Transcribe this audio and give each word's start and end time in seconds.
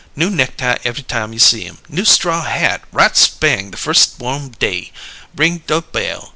New 0.15 0.31
necktie 0.31 0.79
ev'y 0.83 1.03
time 1.03 1.31
you 1.31 1.37
see 1.37 1.67
'em; 1.67 1.77
new 1.87 2.03
straw 2.03 2.41
hat 2.43 2.81
right 2.91 3.15
spang 3.15 3.69
the 3.69 3.77
firs' 3.77 4.07
warm 4.17 4.49
day. 4.49 4.91
Ring 5.35 5.61
do' 5.67 5.81
bell. 5.81 6.29